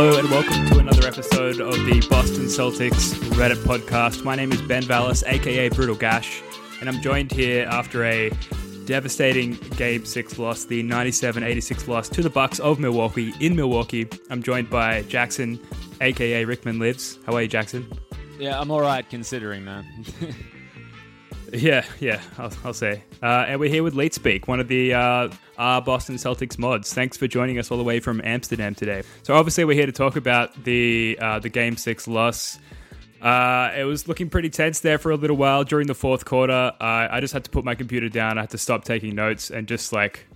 [0.00, 4.22] Hello and welcome to another episode of the Boston Celtics Reddit podcast.
[4.22, 6.40] My name is Ben Vallis, aka Brutal Gash,
[6.78, 8.30] and I'm joined here after a
[8.84, 14.06] devastating Game Six loss, the 97-86 loss to the Bucks of Milwaukee in Milwaukee.
[14.30, 15.58] I'm joined by Jackson,
[16.00, 17.18] aka Rickman Lives.
[17.26, 17.90] How are you, Jackson?
[18.38, 19.84] Yeah, I'm all right considering, man.
[21.50, 23.02] Yeah, yeah, I'll, I'll say.
[23.22, 26.92] Uh, and we're here with Late Speak, one of the uh, our Boston Celtics mods.
[26.94, 29.02] Thanks for joining us all the way from Amsterdam today.
[29.22, 32.58] So obviously we're here to talk about the uh, the Game Six loss.
[33.20, 36.72] Uh, it was looking pretty tense there for a little while during the fourth quarter.
[36.80, 38.38] I just had to put my computer down.
[38.38, 40.26] I had to stop taking notes and just like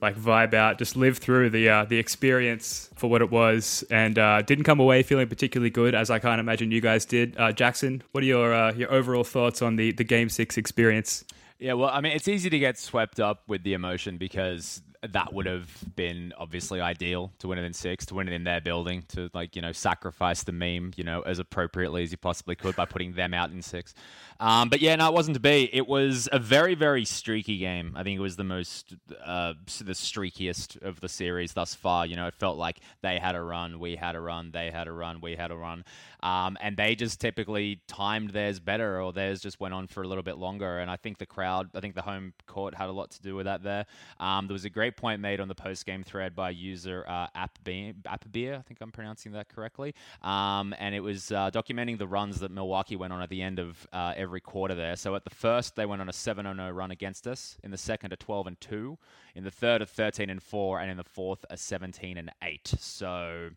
[0.00, 4.18] like vibe out, just live through the uh, the experience for what it was, and
[4.18, 7.36] uh, didn't come away feeling particularly good, as I can't imagine you guys did.
[7.36, 11.24] Uh, Jackson, what are your uh, your overall thoughts on the the Game Six experience?
[11.58, 15.32] Yeah, well, I mean, it's easy to get swept up with the emotion because that
[15.32, 18.60] would have been obviously ideal to win it in six, to win it in their
[18.60, 22.54] building, to like you know sacrifice the meme, you know, as appropriately as you possibly
[22.54, 23.94] could by putting them out in six.
[24.40, 25.68] Um, but yeah, no, it wasn't to be.
[25.72, 27.94] It was a very, very streaky game.
[27.96, 28.94] I think it was the most,
[29.24, 32.06] uh, the streakiest of the series thus far.
[32.06, 34.86] You know, it felt like they had a run, we had a run, they had
[34.86, 35.84] a run, we had a run.
[36.22, 40.08] Um, and they just typically timed theirs better, or theirs just went on for a
[40.08, 40.78] little bit longer.
[40.78, 43.34] And I think the crowd, I think the home court had a lot to do
[43.34, 43.86] with that there.
[44.20, 47.26] Um, there was a great point made on the post game thread by user uh,
[47.36, 49.94] Appbeer, I think I'm pronouncing that correctly.
[50.22, 53.58] Um, and it was uh, documenting the runs that Milwaukee went on at the end
[53.58, 54.94] of uh, every every quarter there.
[54.94, 57.56] So at the first, they went on a 7 0 run against us.
[57.64, 58.98] In the second, a 12 and 2.
[59.34, 60.80] In the third, a 13 and 4.
[60.80, 62.74] And in the fourth, a 17 and 8.
[62.78, 63.50] So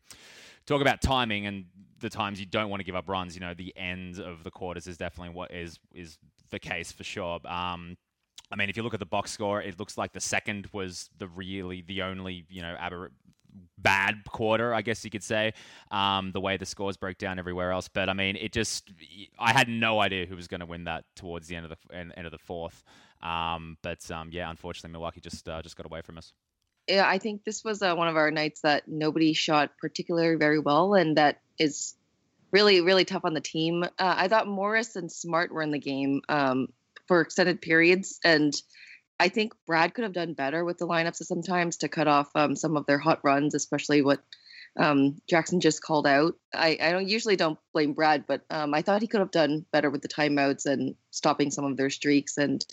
[0.66, 1.66] talk about timing and
[2.00, 3.36] the times you don't want to give up runs.
[3.36, 6.18] You know, the end of the quarters is definitely what is is
[6.50, 7.40] the case for sure.
[7.46, 7.98] Um,
[8.52, 11.10] I mean, if you look at the box score, it looks like the second was
[11.18, 13.12] the really the only you know aber-
[13.78, 15.54] bad quarter, I guess you could say,
[15.90, 17.88] um, the way the scores broke down everywhere else.
[17.88, 18.92] But I mean, it just
[19.40, 21.96] I had no idea who was going to win that towards the end of the
[21.96, 22.84] end, of the fourth.
[23.22, 26.34] Um, but um, yeah, unfortunately, Milwaukee just uh, just got away from us.
[26.88, 30.60] Yeah, I think this was uh, one of our nights that nobody shot particularly very
[30.60, 31.96] well, and that is
[32.52, 33.84] really really tough on the team.
[33.84, 36.68] Uh, I thought Morris and Smart were in the game um,
[37.08, 38.54] for extended periods, and
[39.22, 42.56] I think Brad could have done better with the lineups sometimes to cut off um,
[42.56, 44.20] some of their hot runs, especially what
[44.80, 46.34] um, Jackson just called out.
[46.52, 49.64] I, I don't usually don't blame Brad, but um, I thought he could have done
[49.72, 52.40] better with the timeouts and stopping some of their streaks.
[52.40, 52.66] And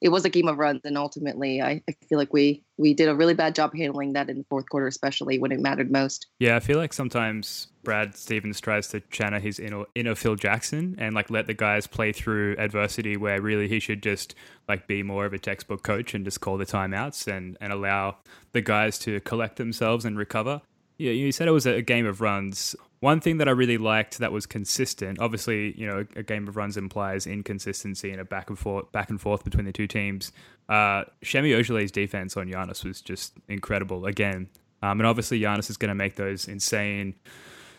[0.00, 3.08] it was a game of runs, and ultimately, I, I feel like we we did
[3.08, 6.28] a really bad job handling that in the fourth quarter, especially when it mattered most.
[6.38, 10.94] Yeah, I feel like sometimes Brad Stevens tries to channel his inner, inner Phil Jackson
[10.98, 14.34] and like let the guys play through adversity, where really he should just
[14.68, 18.18] like be more of a textbook coach and just call the timeouts and and allow
[18.52, 20.60] the guys to collect themselves and recover.
[20.98, 22.74] Yeah, you said it was a game of runs.
[23.00, 25.20] One thing that I really liked that was consistent.
[25.20, 29.10] Obviously, you know, a game of runs implies inconsistency and a back and forth, back
[29.10, 30.32] and forth between the two teams.
[30.68, 34.48] Uh, Semi Ojeleye's defense on Giannis was just incredible again,
[34.82, 37.14] um, and obviously Giannis is going to make those insane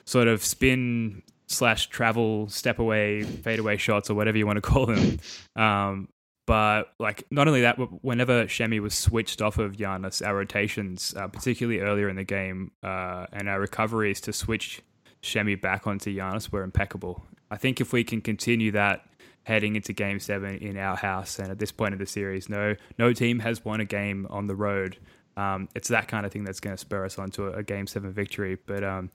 [0.06, 4.62] sort of spin slash travel step away fade away shots or whatever you want to
[4.69, 5.19] call them.
[5.56, 6.07] Um,
[6.48, 11.27] but like not only that, whenever Shemi was switched off of Giannis, our rotations, uh,
[11.27, 14.81] particularly earlier in the game, uh, and our recoveries to switch
[15.21, 17.25] Shemi back onto Giannis were impeccable.
[17.51, 19.06] I think if we can continue that
[19.44, 22.75] heading into Game Seven in our house, and at this point of the series, no
[22.98, 24.98] no team has won a game on the road.
[25.38, 27.88] Um, it's that kind of thing that's going to spur us onto a, a Game
[27.88, 28.57] Seven victory.
[28.66, 29.12] But um,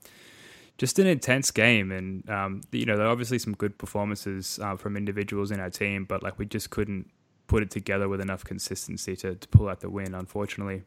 [0.78, 4.76] just an intense game, and um, you know there are obviously some good performances uh,
[4.76, 7.10] from individuals in our team, but like we just couldn't
[7.46, 10.82] put it together with enough consistency to, to pull out the win, unfortunately.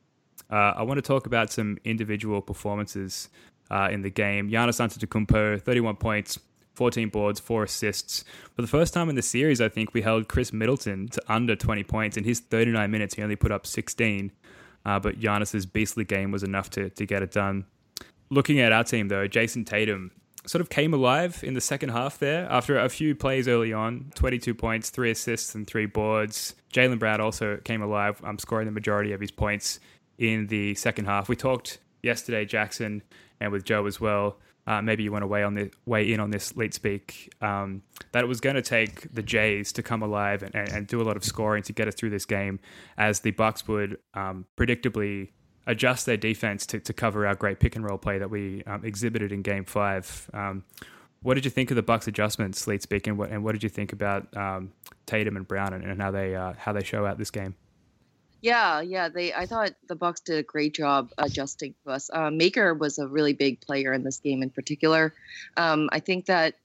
[0.50, 3.30] Uh, I want to talk about some individual performances
[3.70, 4.50] uh, in the game.
[4.50, 6.40] Giannis Antetokounmpo, 31 points,
[6.76, 8.24] 14 boards, four assists.
[8.56, 11.56] For the first time in the series, I think we held Khris Middleton to under
[11.56, 12.18] 20 points.
[12.18, 14.32] In his 39 minutes, he only put up 16.
[14.86, 17.66] Uh, but Giannis's beastly game was enough to, to get it done.
[18.30, 20.12] Looking at our team, though, Jayson Tatum
[20.46, 24.12] sort of came alive in the second half there after a few plays early on
[24.16, 26.56] 22 points, three assists, and three boards.
[26.74, 29.80] Jaylen Brown also came alive, um, scoring the majority of his points
[30.18, 31.28] in the second half.
[31.28, 33.04] We talked yesterday, Jackson,
[33.40, 34.38] and with Joe as well.
[34.66, 37.82] Uh, maybe you want to weigh on the in on this lead speak um,
[38.12, 41.02] that it was going to take the Jays to come alive and, and, and, do
[41.02, 42.60] a lot of scoring to get us through this game,
[42.98, 45.30] as the Bucks would um, predictably
[45.68, 48.84] adjust their defense to, to cover our great pick and roll play that we um,
[48.84, 50.30] exhibited in Game Five.
[50.34, 50.66] Um,
[51.22, 53.64] what did you think of the Bucks adjustments, lead speak, and what, and what did
[53.64, 54.74] you think about um,
[55.06, 57.56] Tatum and Brown and, and how they uh, how they show out this game?
[58.42, 59.10] Yeah, yeah.
[59.10, 62.10] They I thought the Bucks did a great job adjusting to us.
[62.12, 65.14] Uh, Maker was a really big player in this game in particular.
[65.56, 66.56] Um, I think that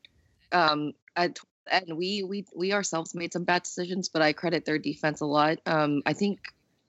[0.52, 1.38] um, at,
[1.70, 5.26] and we we we ourselves made some bad decisions, but I credit their defense a
[5.26, 5.58] lot.
[5.64, 6.40] Um, I think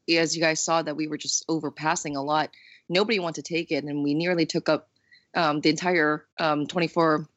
[0.09, 2.49] as you guys saw that we were just overpassing a lot.
[2.89, 4.89] Nobody wanted to take it, and we nearly took up
[5.33, 7.27] um, the entire um, 24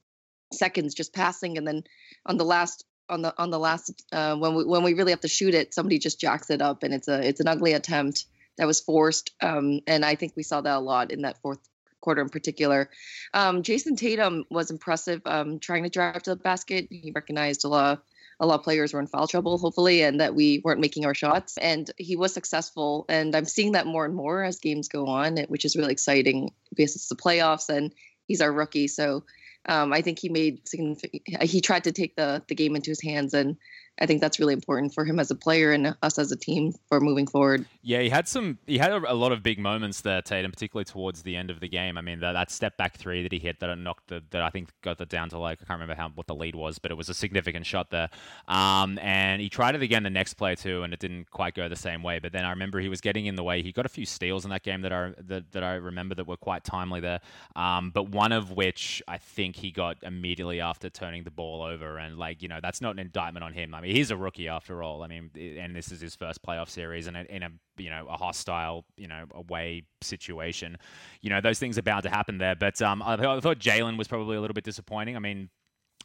[0.53, 1.85] seconds just passing, and then
[2.25, 5.21] on the last on the on the last uh, when we when we really have
[5.21, 8.27] to shoot it, somebody just jacks it up, and it's a it's an ugly attempt
[8.59, 9.33] that was forced.
[9.41, 11.59] Um, and I think we saw that a lot in that fourth
[12.01, 12.89] quarter in particular.
[13.35, 16.87] Um, Jayson Tatum was impressive, um, trying to drive to the basket.
[16.91, 18.03] He recognized a lot.
[18.39, 21.15] A lot of players were in foul trouble, hopefully, and that we weren't making our
[21.15, 21.57] shots.
[21.57, 25.39] And he was successful, and I'm seeing that more and more as games go on,
[25.49, 27.95] which is really exciting because it's the playoffs and
[28.27, 28.89] he's our rookie.
[28.89, 29.25] So
[29.69, 33.03] um, I think he made significant, he tried to take the the game into his
[33.03, 33.57] hands and
[33.99, 36.75] I think that's really important for him as a player and us as a team
[36.89, 37.65] for moving forward.
[37.83, 38.59] Yeah, he had some.
[38.67, 41.61] He had a, a lot of big moments there, Tatum, particularly towards the end of
[41.61, 41.97] the game.
[41.97, 44.51] I mean, that, that step back three that he hit that knocked the, that I
[44.51, 46.91] think got the down to like I can't remember how what the lead was, but
[46.91, 48.11] it was a significant shot there.
[48.49, 51.69] Um, and he tried it again the next play too, and it didn't quite go
[51.69, 52.19] the same way.
[52.19, 53.63] But then I remember he was getting in the way.
[53.63, 56.27] He got a few steals in that game that I that, that I remember that
[56.27, 57.21] were quite timely there.
[57.55, 61.97] Um, but one of which I think he got immediately after turning the ball over,
[61.97, 63.75] and like you know that's not an indictment on him.
[63.75, 65.03] I mean mean, he's a rookie after all.
[65.03, 68.17] I mean, and this is his first playoff series, and in a you know a
[68.17, 70.77] hostile you know away situation.
[71.23, 72.57] You know, those things are bound to happen there.
[72.57, 75.17] But um, I, I thought Jaylen was probably a little bit disappointing.
[75.17, 75.51] I mean.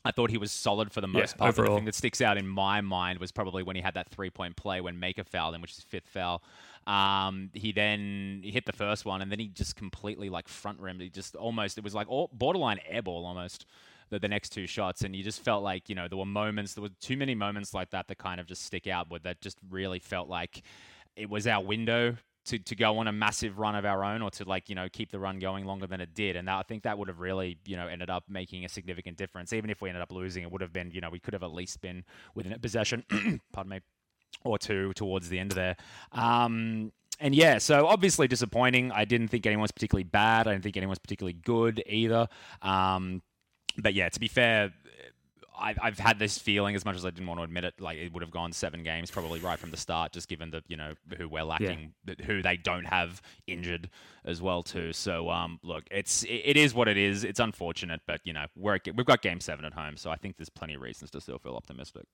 [0.03, 1.50] I thought he was solid for the most yeah, part.
[1.50, 1.75] Overall.
[1.75, 4.31] the thing that sticks out in my mind was probably when he had that three
[4.31, 6.42] point play when Maker fouled him, which is fifth foul.
[6.87, 11.01] Um, he then hit the first one, and then he just completely like front rimmed.
[11.01, 13.65] He just almost it was like all, borderline airball almost
[14.09, 16.73] the, the next two shots, and you just felt like you know there were moments,
[16.73, 19.41] there were too many moments like that that kind of just stick out, but that
[19.41, 20.63] just really felt like
[21.15, 24.31] it was our window to, to go on a massive run of our own or
[24.31, 26.35] to like you know keep the run going longer than it did.
[26.35, 29.17] And that, i think that would have really you know ended up making a significant
[29.17, 29.53] difference.
[29.53, 31.43] Even if we ended up losing it would have been you know we could have
[31.43, 33.03] at least been within a possession.
[33.53, 33.79] Pardon me
[34.43, 35.75] or two towards the end of there
[36.11, 36.91] um,
[37.21, 38.91] and yeah, so obviously disappointing.
[38.91, 40.47] I didn't think anyone was particularly bad.
[40.47, 42.27] I didn't think anyone was particularly good either.
[42.63, 43.21] Um,
[43.77, 44.73] but yeah, to be fair,
[45.57, 47.99] I've, I've had this feeling as much as I didn't want to admit it, like
[47.99, 50.75] it would have gone seven games probably right from the start, just given the you
[50.75, 52.15] know who we're lacking, yeah.
[52.25, 53.89] who they don't have injured
[54.25, 54.91] as well too.
[54.91, 57.23] So um, look, it's it is what it is.
[57.23, 60.38] It's unfortunate, but you know we're we've got game seven at home, so I think
[60.38, 62.05] there's plenty of reasons to still feel optimistic.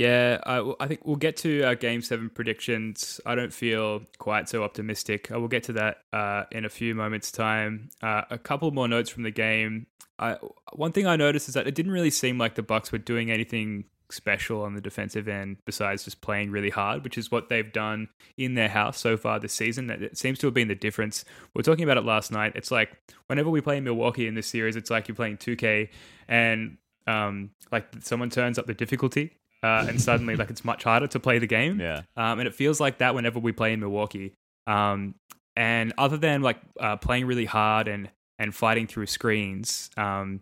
[0.00, 3.20] Yeah, I, I think we'll get to our game seven predictions.
[3.26, 5.30] I don't feel quite so optimistic.
[5.30, 7.90] I will get to that uh, in a few moments' time.
[8.02, 9.88] Uh, a couple more notes from the game.
[10.18, 10.38] I,
[10.72, 13.30] one thing I noticed is that it didn't really seem like the Bucks were doing
[13.30, 17.70] anything special on the defensive end besides just playing really hard, which is what they've
[17.70, 19.88] done in their house so far this season.
[19.88, 21.26] That it seems to have been the difference.
[21.52, 22.52] We are talking about it last night.
[22.54, 25.90] It's like whenever we play Milwaukee in this series, it's like you're playing 2K
[26.26, 31.06] and um, like someone turns up the difficulty uh, and suddenly like it's much harder
[31.08, 31.80] to play the game.
[31.80, 32.02] Yeah.
[32.16, 34.34] Um, and it feels like that whenever we play in Milwaukee.
[34.66, 35.14] Um,
[35.56, 40.40] and other than like uh, playing really hard and and fighting through screens, um,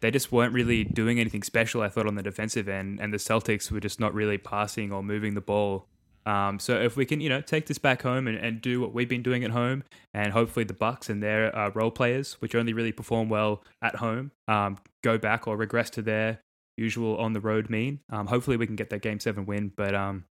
[0.00, 1.82] they just weren't really doing anything special.
[1.82, 5.02] I thought on the defensive end, and the Celtics were just not really passing or
[5.02, 5.86] moving the ball.
[6.24, 8.92] Um, so if we can, you know, take this back home and, and do what
[8.92, 12.54] we've been doing at home, and hopefully the Bucks and their uh, role players, which
[12.54, 16.40] only really perform well at home, um, go back or regress to their
[16.76, 18.00] usual on the road mean.
[18.10, 19.72] Um, hopefully, we can get that game seven win.
[19.74, 20.24] But um,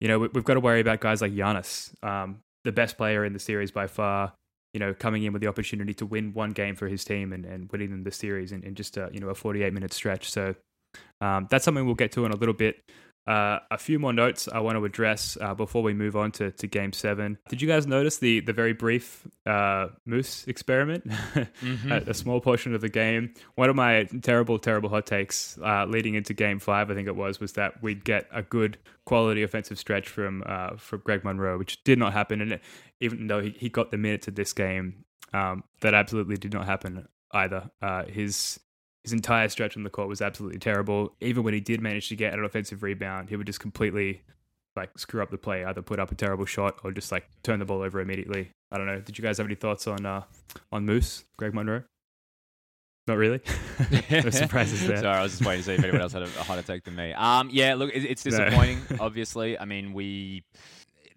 [0.00, 3.24] you know, we, have got to worry about guys like Giannis, um, the best player
[3.24, 4.32] in the series by far.
[4.72, 7.44] You know, coming in with the opportunity to win one game for his team and,
[7.44, 10.30] and winning them the series in, in just a you know a 48 minute stretch.
[10.30, 10.54] So
[11.20, 12.82] um, that's something we'll get to in a little bit.
[13.26, 16.50] Uh, a few more notes I want to address uh, before we move on to,
[16.50, 17.38] to game seven.
[17.48, 21.06] Did you guys notice the, the very brief uh, Moose experiment?
[21.08, 21.92] mm-hmm.
[21.92, 23.34] a, a, small portion of the game.
[23.54, 27.14] One of my terrible, terrible hot takes uh, leading into game five, I think it
[27.14, 31.58] was, was that we'd get a good quality offensive stretch from uh, from Greg Monroe,
[31.58, 32.40] which did not happen.
[32.40, 32.60] And
[33.00, 36.66] even though he, he got the minutes of this game, um, that absolutely did not
[36.66, 37.70] happen either.
[37.80, 38.58] Uh, his
[39.04, 41.14] his entire stretch on the court was absolutely terrible.
[41.20, 44.22] Even when he did manage to get an offensive rebound, he would just completely
[44.76, 47.58] like screw up the play, either put up a terrible shot or just like turn
[47.58, 48.50] the ball over immediately.
[48.70, 49.00] I don't know.
[49.00, 50.22] Did you guys have any thoughts on uh,
[50.70, 51.82] on Moose, Greg Monroe?
[53.06, 53.40] Not really.
[54.10, 54.96] no surprises there.
[55.00, 56.84] Sorry, I was just waiting to see if anyone else had a, a hotter take
[56.84, 57.12] than me.
[57.12, 58.82] Um, yeah, look, it, it's disappointing.
[59.00, 60.44] Obviously, I mean, we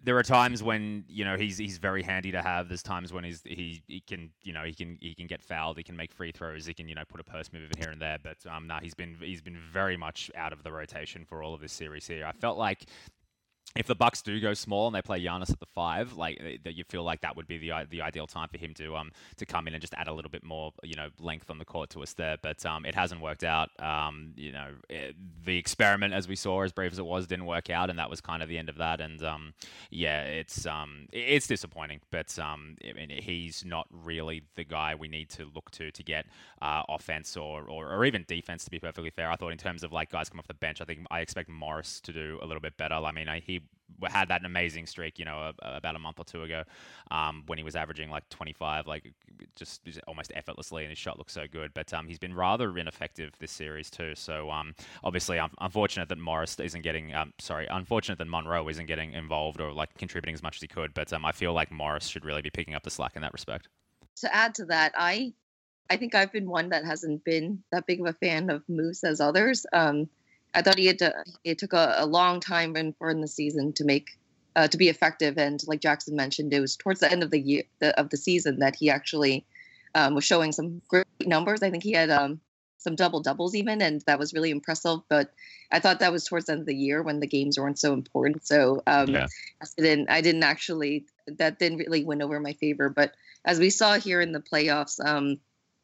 [0.04, 2.68] there are times when you know he's he's very handy to have.
[2.68, 5.78] There's times when he's he, he can you know he can he can get fouled.
[5.78, 6.66] He can make free throws.
[6.66, 8.18] He can you know put a post move here and there.
[8.22, 11.54] But um, no, he's been he's been very much out of the rotation for all
[11.54, 12.26] of this series here.
[12.26, 12.84] I felt like
[13.76, 16.58] if the Bucks do go small and they play Giannis at the five, like eh,
[16.62, 19.10] that, you feel like that would be the the ideal time for him to um
[19.36, 21.64] to come in and just add a little bit more you know length on the
[21.64, 22.36] court to us there.
[22.40, 23.70] But um it hasn't worked out.
[23.80, 25.12] Um you know it, eh,
[25.44, 28.08] the experiment as we saw as brave as it was didn't work out, and that
[28.08, 29.00] was kind of the end of that.
[29.00, 29.54] And um
[29.90, 35.08] yeah, it's um it's disappointing, but um I mean, he's not really the guy we
[35.08, 36.26] need to look to to get
[36.62, 38.64] uh, offense or, or or even defense.
[38.64, 40.80] To be perfectly fair, I thought in terms of like guys come off the bench,
[40.80, 42.94] I think I expect Morris to do a little bit better.
[42.94, 43.60] I mean, I, he
[44.06, 46.64] had that amazing streak, you know, about a month or two ago,
[47.10, 49.12] um, when he was averaging like 25, like
[49.56, 51.72] just almost effortlessly, and his shot looks so good.
[51.74, 54.14] But um, he's been rather ineffective this series too.
[54.14, 58.86] So um, obviously, I'm unfortunate that Morris isn't getting, um, sorry, unfortunate that Monroe isn't
[58.86, 60.94] getting involved or like contributing as much as he could.
[60.94, 63.32] But um, I feel like Morris should really be picking up the slack in that
[63.32, 63.68] respect.
[64.18, 65.32] To add to that, I,
[65.90, 69.04] I think I've been one that hasn't been that big of a fan of Moose
[69.04, 69.66] as others.
[69.72, 70.08] Um,
[70.54, 71.12] I thought he had to.
[71.42, 74.18] It took a, a long time in for in the season to make
[74.56, 77.40] uh, to be effective, and like Jackson mentioned, it was towards the end of the
[77.40, 79.44] year the, of the season that he actually
[79.94, 81.62] um, was showing some great numbers.
[81.62, 82.40] I think he had um,
[82.78, 85.00] some double doubles even, and that was really impressive.
[85.08, 85.32] But
[85.72, 87.92] I thought that was towards the end of the year when the games weren't so
[87.92, 88.46] important.
[88.46, 89.26] So um, yeah.
[89.60, 90.10] I didn't.
[90.10, 91.06] I didn't actually.
[91.26, 92.88] That didn't really win over my favor.
[92.88, 95.38] But as we saw here in the playoffs, um,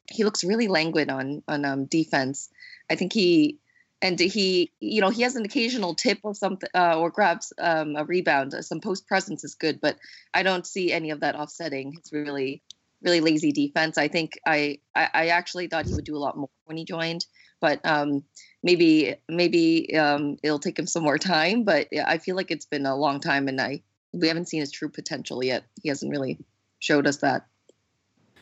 [0.09, 2.49] he looks really languid on on um, defense.
[2.89, 3.57] I think he
[4.01, 7.95] and he you know he has an occasional tip or something uh, or grabs um,
[7.95, 8.53] a rebound.
[8.61, 9.97] Some post presence is good but
[10.33, 12.61] i don't see any of that offsetting it's really
[13.03, 13.97] really lazy defense.
[13.97, 17.25] I think i i, actually thought he would do a lot more when he joined
[17.59, 18.23] but um,
[18.63, 22.85] maybe maybe um, it'll take him some more time but i feel like it's been
[22.85, 23.81] a long time and i
[24.13, 25.63] we haven't seen his true potential yet.
[25.81, 26.39] He hasn't really
[26.79, 27.47] showed us that.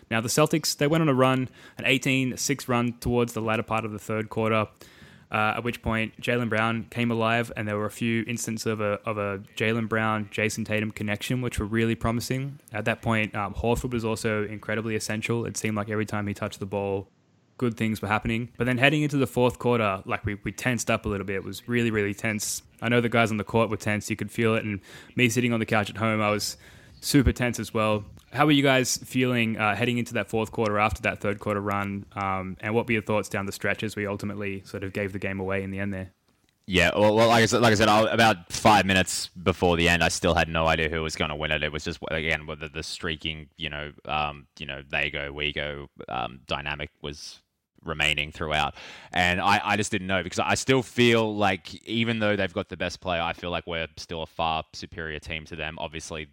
[0.09, 3.85] Now the celtics they went on a run an 18-6 run towards the latter part
[3.85, 4.67] of the third quarter
[5.31, 8.81] uh, at which point Jaylen Brown came alive, and there were a few instances of
[8.81, 12.59] a of a Jaylen Brown Jayson Tatum connection, which were really promising.
[12.74, 15.45] At that point, um, Horford was also incredibly essential.
[15.45, 17.07] It seemed like every time he touched the ball,
[17.59, 18.50] good things were happening.
[18.57, 21.36] But then heading into the fourth quarter, like we, we tensed up a little bit.
[21.36, 22.63] It was really, really tense.
[22.81, 24.09] I know the guys on the court were tense.
[24.09, 24.63] You could feel it.
[24.63, 24.79] And
[25.15, 26.57] me sitting on the couch at home, I was
[27.01, 28.05] super tense as well.
[28.31, 31.61] How are you guys feeling uh, heading into that fourth quarter after that third quarter
[31.61, 32.05] run?
[32.15, 35.13] Um, and what were your thoughts down the stretch as we ultimately sort of gave
[35.13, 36.11] the game away in the end there?
[36.67, 40.03] Yeah, well, well like I said, like I said, about five minutes before the end,
[40.03, 41.63] I still had no idea who was going to win it.
[41.63, 45.51] It was just again whether the streaking, you know, um, you know, they go, we
[45.51, 47.41] go, um, dynamic was
[47.83, 48.75] remaining throughout.
[49.13, 52.69] And I, I just didn't know because I still feel like even though they've got
[52.69, 55.75] the best player, I feel like we're still a far superior team to them.
[55.79, 56.27] Obviously,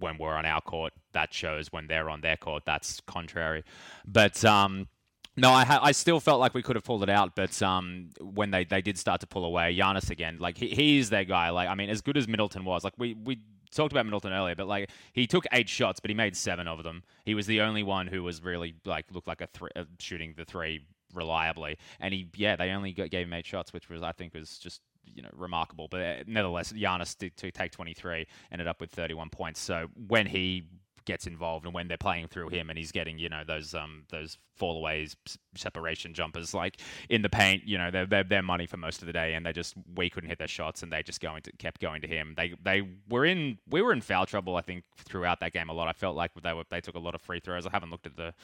[0.00, 1.72] when we're on our court, that shows.
[1.72, 3.64] When they're on their court, that's contrary.
[4.06, 4.88] But um,
[5.36, 8.10] no, I, ha- I still felt like we could have pulled it out, but um,
[8.20, 11.50] when they, they did start to pull away, Giannis again, like he, he's their guy.
[11.50, 13.38] Like I mean, as good as Middleton was, like we we
[13.70, 16.82] talked about Middleton earlier, but like he took eight shots, but he made seven of
[16.82, 17.02] them.
[17.24, 20.44] He was the only one who was really like looked like a uh, shooting the
[20.44, 24.12] three reliably, and he yeah they only got, gave him eight shots, which was I
[24.12, 25.88] think was just you know remarkable.
[25.88, 29.60] But uh, nevertheless, Giannis did to take 23, ended up with 31 points.
[29.60, 30.64] So when he
[31.04, 34.04] gets involved and when they're playing through him and he's getting you know those um
[34.10, 35.16] those fallaways
[35.56, 39.06] separation jumpers like in the paint you know they're, they're their money for most of
[39.06, 41.50] the day and they just we couldn't hit their shots and they just going to
[41.52, 44.84] kept going to him they they were in we were in foul trouble I think
[44.98, 47.22] throughout that game a lot I felt like they were they took a lot of
[47.22, 48.34] free throws I haven't looked at the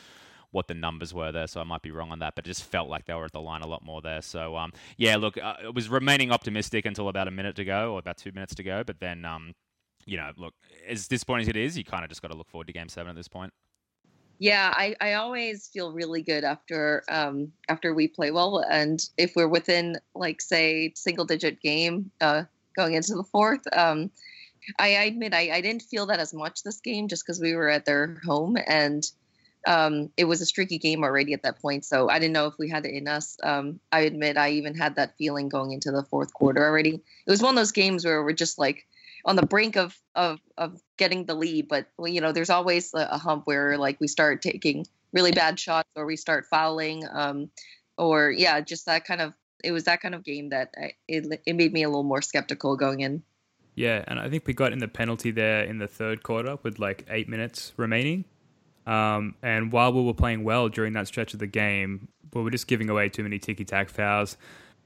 [0.50, 2.64] what the numbers were there, so I might be wrong on that, but it just
[2.64, 4.22] felt like they were at the line a lot more there.
[4.22, 7.94] So um, yeah, look, uh, it was remaining optimistic until about a minute to go
[7.94, 9.54] or about two minutes to go, but then um,
[10.06, 10.54] you know, look,
[10.88, 12.88] as disappointing as it is, you kind of just got to look forward to Game
[12.88, 13.52] Seven at this point.
[14.38, 19.32] Yeah, I, I always feel really good after um, after we play well, and if
[19.34, 22.44] we're within like say single digit game uh,
[22.76, 24.10] going into the fourth, um,
[24.78, 27.54] I, I admit I, I didn't feel that as much this game just because we
[27.54, 29.10] were at their home and
[29.66, 31.84] um, it was a streaky game already at that point.
[31.84, 33.36] So I didn't know if we had it in us.
[33.42, 36.94] Um, I admit I even had that feeling going into the fourth quarter already.
[36.94, 38.86] It was one of those games where we're just like
[39.24, 43.08] on the brink of of of getting the lead, but you know, there's always a,
[43.10, 47.50] a hump where like we start taking really bad shots or we start fouling, um,
[47.98, 49.34] or yeah, just that kind of.
[49.64, 52.22] It was that kind of game that I, it it made me a little more
[52.22, 53.22] skeptical going in.
[53.74, 56.78] Yeah, and I think we got in the penalty there in the third quarter with
[56.78, 58.26] like eight minutes remaining.
[58.86, 62.50] Um, and while we were playing well during that stretch of the game, we were
[62.50, 64.36] just giving away too many ticky tack fouls.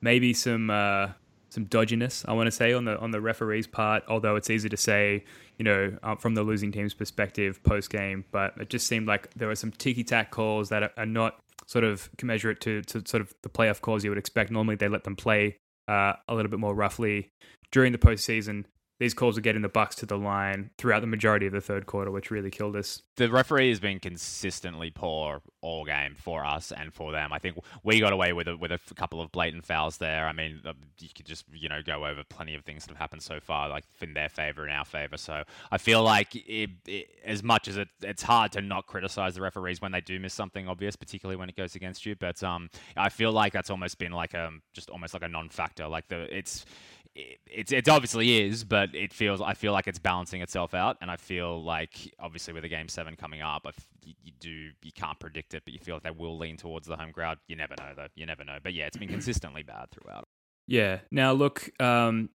[0.00, 1.09] Maybe some uh,
[1.50, 4.02] some dodginess, I want to say, on the on the referee's part.
[4.09, 5.25] Although it's easy to say,
[5.59, 9.33] you know, uh, from the losing team's perspective post game, but it just seemed like
[9.35, 13.02] there were some ticky tack calls that are, are, not sort of commensurate to, to
[13.07, 14.50] sort of the playoff calls you would expect.
[14.50, 15.57] Normally, they let them play
[15.88, 17.30] uh, a little bit more roughly
[17.73, 18.64] during the postseason
[19.00, 21.87] these calls were getting the Bucks to the line throughout the majority of the third
[21.87, 23.02] quarter, which really killed us.
[23.16, 27.33] The referee has been consistently poor all game for us and for them.
[27.33, 30.26] I think we got away with a, with a couple of blatant fouls there.
[30.26, 32.99] I mean, uh, you could just you know go over plenty of things that have
[32.99, 35.17] happened so far, like in their favor and our favor.
[35.17, 39.35] So I feel like it, it, as much as it, it's hard to not criticize
[39.35, 42.17] the referees when they do miss something obvious, particularly when it goes against you.
[42.17, 45.88] But um, I feel like that's almost been like a just almost like a non-factor.
[45.88, 46.64] Like the it's
[47.14, 51.11] it, it obviously is, but it feels I feel like it's balancing itself out, and
[51.11, 53.67] I feel like obviously with the game seven coming up,
[54.05, 54.50] you, you, do
[54.83, 57.38] you can't predict it, but you feel like they will lean towards the home crowd.
[57.49, 58.07] You never know though.
[58.14, 58.59] You never know.
[58.62, 60.25] But yeah, it's been consistently bad throughout.
[60.66, 61.00] Yeah.
[61.11, 62.30] Now look, um,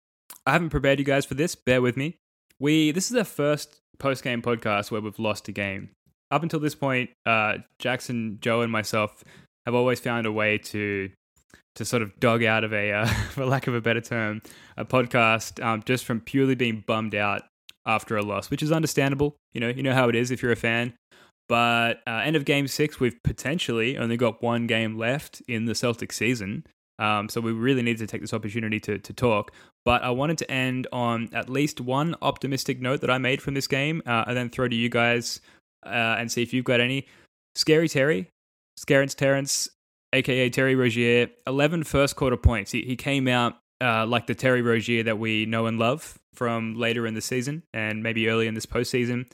[0.45, 1.55] I haven't prepared you guys for this.
[1.55, 2.17] Bear with me.
[2.59, 5.89] We this is our first post game podcast where we've lost a game.
[6.31, 9.23] Up until this point, uh, Jackson, Joe, and myself
[9.65, 11.09] have always found a way to
[11.75, 14.41] to sort of dog out of a, uh, for lack of a better term,
[14.77, 17.43] a podcast um, just from purely being bummed out
[17.85, 19.35] after a loss, which is understandable.
[19.53, 20.93] You know, you know how it is if you're a fan.
[21.51, 25.75] But uh, end of game six, we've potentially only got one game left in the
[25.75, 26.65] Celtic season.
[26.97, 29.51] Um, so we really need to take this opportunity to, to talk.
[29.83, 33.53] But I wanted to end on at least one optimistic note that I made from
[33.53, 35.41] this game uh, and then throw to you guys
[35.85, 37.05] uh, and see if you've got any.
[37.55, 38.29] Scary Terry,
[38.77, 39.67] Scarence Terrence
[40.13, 42.71] aka Terry Rozier, 11 first quarter points.
[42.71, 46.75] He, he came out uh, like the Terry Rozier that we know and love from
[46.75, 49.25] later in the season and maybe early in this postseason.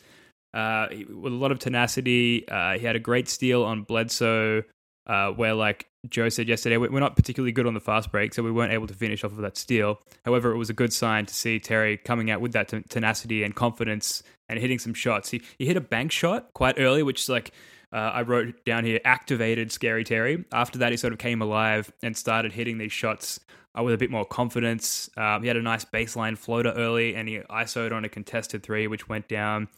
[0.54, 4.64] Uh, with a lot of tenacity, uh, he had a great steal on Bledsoe,
[5.06, 8.44] uh, where, like Joe said yesterday, we're not particularly good on the fast break, so
[8.44, 10.00] we weren't able to finish off of that steal.
[10.26, 13.56] However, it was a good sign to see Terry coming out with that tenacity and
[13.56, 15.30] confidence and hitting some shots.
[15.30, 17.52] He, he hit a bank shot quite early, which is like
[17.94, 20.44] uh, I wrote down here activated Scary Terry.
[20.52, 23.40] After that, he sort of came alive and started hitting these shots
[23.78, 25.10] uh, with a bit more confidence.
[25.16, 28.88] Um, he had a nice baseline floater early and he ISO'd on a contested three,
[28.88, 29.70] which went down.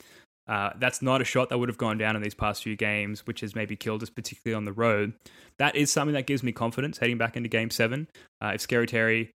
[0.49, 3.27] Uh, that's not a shot that would have gone down in these past few games,
[3.27, 5.13] which has maybe killed us, particularly on the road.
[5.59, 8.07] That is something that gives me confidence heading back into game seven.
[8.43, 9.31] Uh, if Scary Terry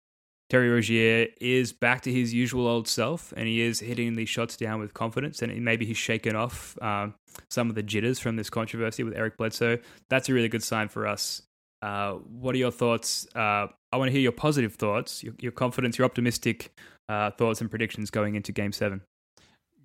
[0.49, 4.57] Terry Rozier is back to his usual old self and he is hitting these shots
[4.57, 7.15] down with confidence and maybe he's shaken off um,
[7.49, 9.79] some of the jitters from this controversy with Eric Bledsoe.
[10.09, 11.43] That's a really good sign for us.
[11.81, 13.27] Uh, what are your thoughts?
[13.35, 16.71] Uh, I want to hear your positive thoughts, your, your confidence, your optimistic
[17.09, 19.01] uh, thoughts and predictions going into game seven.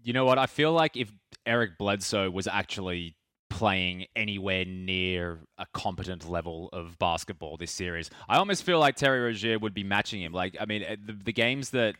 [0.03, 0.39] You know what?
[0.39, 1.13] I feel like if
[1.45, 3.17] Eric Bledsoe was actually
[3.51, 8.11] playing anywhere near a competent level of basketball this series.
[8.29, 10.33] I almost feel like Terry Rozier would be matching him.
[10.33, 11.97] Like, I mean, eh, the, the games that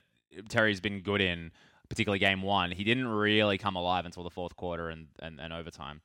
[0.49, 1.51] Terry's been good in,
[1.89, 5.53] particularly game one, he didn't really come alive until the fourth quarter and, and, and
[5.53, 6.01] overtime.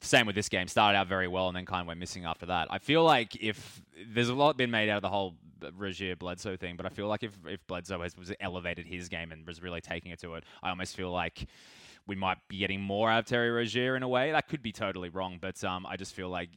[0.00, 0.66] Same with this game.
[0.66, 2.68] Started out very well and then kind of went missing after that.
[2.70, 5.36] I feel like if there's a lot been made out of the whole
[5.76, 9.32] Rozier Bledsoe thing, but I feel like if, if Bledsoe has was elevated his game
[9.32, 11.46] and was really taking it to it, I almost feel like
[12.06, 14.32] we might be getting more out of Terry Rozier in a way.
[14.32, 16.50] That could be totally wrong, but um, I just feel like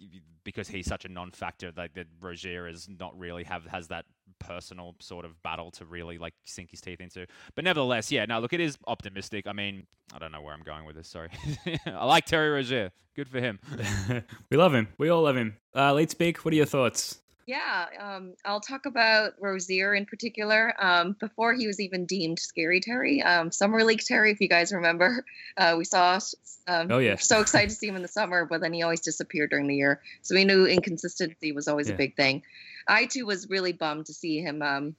[0.44, 4.06] because he's such a non-factor, like that Rozier is not really have has that
[4.39, 7.26] personal sort of battle to really like sink his teeth into.
[7.56, 9.48] But nevertheless, yeah, no, look, it is optimistic.
[9.48, 11.08] I mean, I don't know where I'm going with this.
[11.08, 11.30] Sorry,
[11.86, 12.92] I like Terry Rozier.
[13.16, 13.60] Good for him.
[14.50, 14.88] we love him.
[14.98, 15.58] We all love him.
[15.74, 17.20] Uh, Speak, what are your thoughts?
[17.46, 20.74] Yeah, um, I'll talk about Rozier in particular.
[20.80, 24.72] Um, before he was even deemed Scary Terry, um, Summer League Terry, if you guys
[24.72, 25.26] remember,
[25.58, 26.20] uh, we saw.
[26.68, 27.18] Um, oh yeah.
[27.18, 29.76] So excited to see him in the summer, but then he always disappeared during the
[29.76, 30.02] year.
[30.22, 31.96] So we knew inconsistency was always yeah.
[31.96, 32.44] a big thing.
[32.88, 34.96] I too was really bummed to see him um,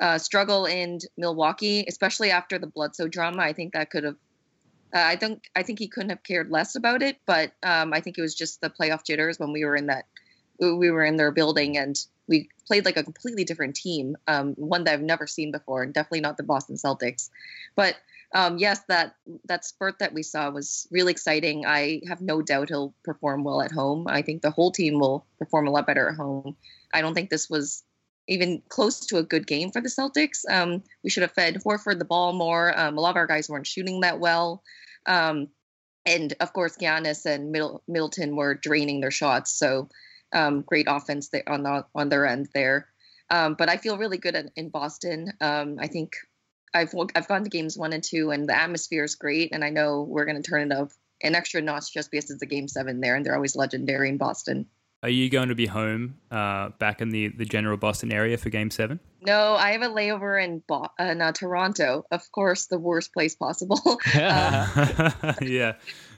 [0.00, 3.42] uh, struggle in Milwaukee, especially after the Bledsoe drama.
[3.42, 4.16] I think that could have
[4.92, 8.00] Uh, I think I think he couldn't have cared less about it, but um, I
[8.00, 10.06] think it was just the playoff jitters when we were in that
[10.60, 14.84] we were in their building and we played like a completely different team, um, one
[14.84, 17.28] that I've never seen before, and definitely not the Boston Celtics.
[17.76, 17.96] But
[18.34, 19.14] um, yes, that
[19.44, 21.66] that spurt that we saw was really exciting.
[21.66, 24.06] I have no doubt he'll perform well at home.
[24.08, 26.56] I think the whole team will perform a lot better at home.
[26.92, 27.84] I don't think this was
[28.26, 30.44] even close to a good game for the Celtics.
[30.50, 32.76] Um, we should have fed Horford the ball more.
[32.78, 34.62] Um, a lot of our guys weren't shooting that well.
[35.06, 35.48] Um,
[36.06, 39.52] and of course, Giannis and Middle- Middleton were draining their shots.
[39.52, 39.88] So
[40.34, 42.88] um, great offense there on the, on their end there.
[43.30, 45.32] Um, but I feel really good at, in Boston.
[45.40, 46.16] Um, I think
[46.74, 49.54] I've I've gone to games one and two, and the atmosphere is great.
[49.54, 50.90] And I know we're going to turn it up
[51.22, 54.18] an extra notch just because it's a game seven there, and they're always legendary in
[54.18, 54.66] Boston.
[55.04, 58.48] Are you going to be home uh, back in the, the general Boston area for
[58.48, 58.98] Game Seven?
[59.20, 62.06] No, I have a layover in, Bo- in uh, Toronto.
[62.10, 63.78] Of course, the worst place possible.
[63.86, 63.92] um,
[65.42, 65.74] yeah,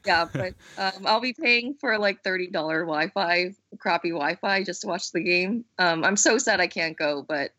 [0.07, 4.87] yeah, but um, I'll be paying for like thirty dollar Wi-Fi, crappy Wi-Fi, just to
[4.87, 5.65] watch the game.
[5.79, 7.51] Um, I'm so sad I can't go, but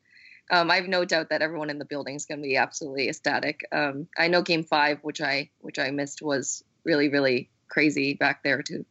[0.50, 3.10] um, I have no doubt that everyone in the building is going to be absolutely
[3.10, 3.66] ecstatic.
[3.72, 8.44] Um, I know Game Five, which I which I missed, was really really crazy back
[8.44, 8.86] there too.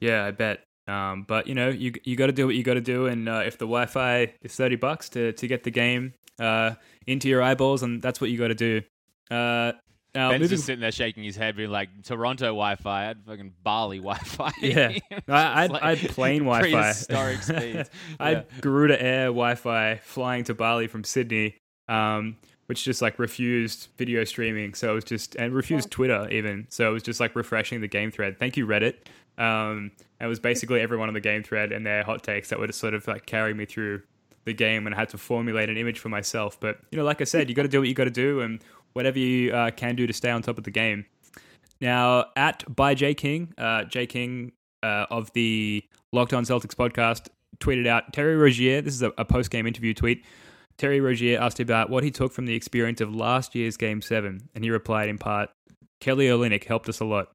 [0.00, 0.64] Yeah, I bet.
[0.88, 3.28] Um, but you know, you you got to do what you got to do, and
[3.28, 6.74] uh, if the Wi-Fi is thirty bucks to to get the game uh,
[7.06, 8.82] into your eyeballs, and that's what you got to do.
[9.30, 9.72] Uh,
[10.14, 10.56] now, Ben's moving...
[10.56, 14.98] just sitting there shaking his head, being like, "Toronto Wi-Fi, I'd fucking Bali Wi-Fi." Yeah,
[15.28, 16.70] I, would like I'd plain Wi-Fi.
[16.70, 17.90] Prehistoric speeds.
[18.18, 18.60] I'd yeah.
[18.60, 21.56] Garuda Air Wi-Fi flying to Bali from Sydney,
[21.88, 24.74] um, which just like refused video streaming.
[24.74, 25.94] So it was just and refused oh.
[25.94, 26.66] Twitter even.
[26.70, 28.38] So it was just like refreshing the game thread.
[28.38, 28.96] Thank you Reddit.
[29.38, 32.74] Um, it was basically everyone on the game thread and their hot takes that would
[32.74, 34.02] sort of like carry me through
[34.44, 36.58] the game, and I had to formulate an image for myself.
[36.58, 38.40] But you know, like I said, you got to do what you got to do,
[38.40, 41.06] and whatever you uh, can do to stay on top of the game.
[41.80, 47.28] Now, at by J King, uh, J King uh, of the Locked On Celtics podcast
[47.58, 48.80] tweeted out Terry Rozier.
[48.80, 50.24] This is a, a post game interview tweet.
[50.78, 54.48] Terry Rozier asked about what he took from the experience of last year's Game Seven,
[54.54, 55.50] and he replied in part,
[56.00, 57.28] "Kelly Olynyk helped us a lot."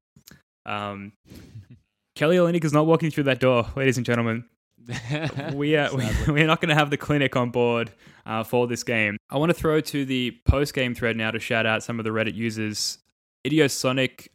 [0.64, 1.12] Um,
[2.16, 4.44] Kelly Olynyk is not walking through that door, ladies and gentlemen.
[5.54, 5.90] we are
[6.28, 7.92] we're not going to have the clinic on board
[8.26, 9.16] uh, for this game.
[9.30, 12.04] I want to throw to the post game thread now to shout out some of
[12.04, 12.98] the Reddit users.
[13.46, 14.28] Idiosonic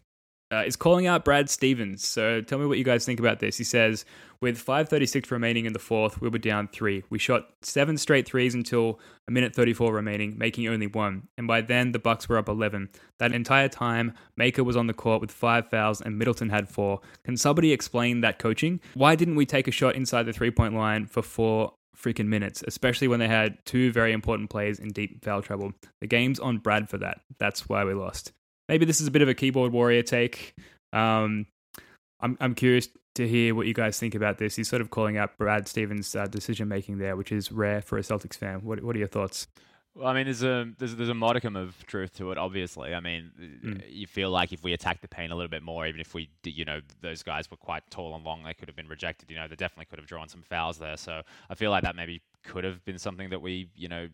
[0.51, 2.05] uh, is calling out Brad Stevens.
[2.05, 3.57] So tell me what you guys think about this.
[3.57, 4.05] He says,
[4.41, 7.03] with 5:36 remaining in the fourth, we were down three.
[7.09, 11.27] We shot seven straight threes until a minute 34 remaining, making only one.
[11.37, 12.89] And by then, the Bucks were up 11.
[13.19, 17.01] That entire time, Maker was on the court with five fouls, and Middleton had four.
[17.23, 18.79] Can somebody explain that coaching?
[18.95, 23.07] Why didn't we take a shot inside the three-point line for four freaking minutes, especially
[23.07, 25.73] when they had two very important players in deep foul trouble.
[25.99, 27.21] The game's on Brad for that.
[27.39, 28.31] That's why we lost.
[28.69, 30.55] Maybe this is a bit of a keyboard warrior take.
[30.93, 31.47] Um,
[32.19, 34.55] I'm I'm curious to hear what you guys think about this.
[34.55, 37.97] He's sort of calling out Brad Stevens' uh, decision making there, which is rare for
[37.97, 38.63] a Celtics fan.
[38.63, 39.47] What what are your thoughts?
[39.93, 42.37] Well, I mean, there's a there's there's a modicum of truth to it.
[42.37, 43.83] Obviously, I mean, mm.
[43.89, 46.29] you feel like if we attack the paint a little bit more, even if we,
[46.45, 49.29] you know, those guys were quite tall and long, they could have been rejected.
[49.29, 50.95] You know, they definitely could have drawn some fouls there.
[50.95, 54.07] So I feel like that maybe could have been something that we, you know,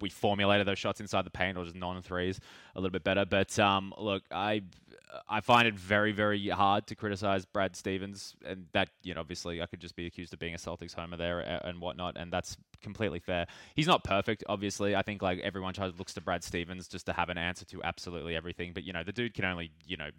[0.00, 2.40] we formulated those shots inside the paint or just non threes
[2.74, 3.24] a little bit better.
[3.24, 4.62] But um, look, I
[5.28, 9.62] I find it very very hard to criticize Brad Stevens, and that you know obviously
[9.62, 12.56] I could just be accused of being a Celtics homer there and whatnot, and that's
[12.82, 13.46] completely fair.
[13.74, 14.94] He's not perfect, obviously.
[14.94, 18.36] I think like everyone looks to Brad Stevens just to have an answer to absolutely
[18.36, 20.10] everything, but you know the dude can only you know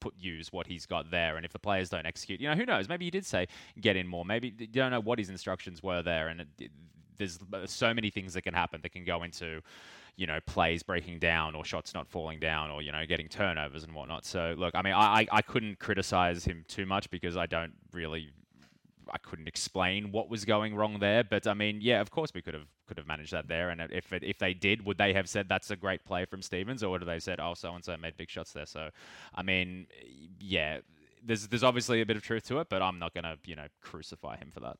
[0.00, 1.36] put use what he's got there.
[1.36, 2.88] And if the players don't execute, you know, who knows?
[2.88, 3.46] Maybe he did say
[3.80, 4.24] get in more.
[4.24, 6.70] Maybe you don't know what his instructions were there, and it,
[7.20, 9.60] there's uh, so many things that can happen that can go into
[10.16, 13.84] you know plays breaking down or shots not falling down or you know getting turnovers
[13.84, 14.24] and whatnot.
[14.24, 18.30] So look, I mean, I I couldn't criticize him too much because I don't really.
[19.12, 22.42] I couldn't explain what was going wrong there, but I mean, yeah, of course we
[22.42, 23.70] could have could have managed that there.
[23.70, 26.42] And if it, if they did, would they have said that's a great play from
[26.42, 28.66] Stevens, or would they said, oh, so and so made big shots there?
[28.66, 28.90] So,
[29.34, 29.88] I mean,
[30.38, 30.78] yeah,
[31.24, 33.66] there's there's obviously a bit of truth to it, but I'm not gonna you know
[33.80, 34.76] crucify him for that.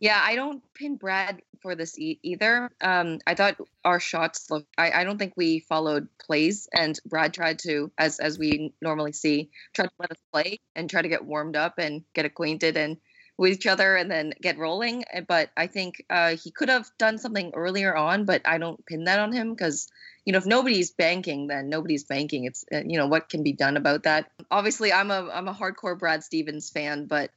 [0.00, 2.70] Yeah, I don't pin Brad for this e- either.
[2.82, 4.68] Um, I thought our shots looked.
[4.76, 9.12] I, I don't think we followed plays, and Brad tried to, as as we normally
[9.12, 12.76] see, try to let us play and try to get warmed up and get acquainted
[12.76, 12.98] and
[13.38, 15.04] with each other, and then get rolling.
[15.12, 18.84] Eh, but I think uh, he could have done something earlier on, but I don't
[18.86, 19.88] pin that on him because
[20.26, 22.44] you know if nobody's banking, then nobody's banking.
[22.44, 24.30] It's uh, you know what can be done about that.
[24.50, 27.30] Obviously, I'm a I'm a hardcore Brad Stevens fan, but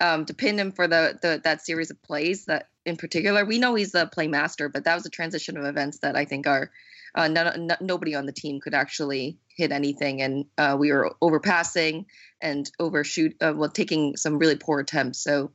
[0.00, 3.44] um, to pin him for the, the that series of plays that in particular.
[3.44, 6.46] We know he's the playmaster, but that was a transition of events that I think
[6.46, 6.70] are
[7.14, 7.28] uh,
[7.80, 12.06] nobody on the team could actually hit anything, and uh, we were overpassing
[12.40, 15.18] and overshoot, uh, well, taking some really poor attempts.
[15.18, 15.50] So